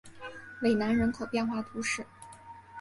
[0.63, 2.03] 韦南人口变化图示